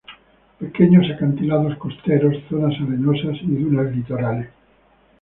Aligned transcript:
Pequeños 0.57 1.05
acantilados 1.11 1.77
costeros, 1.77 2.35
zonas 2.49 2.73
arenosas 2.81 3.37
y 3.43 3.53
dunas 3.55 3.95
litorales. 3.95 4.49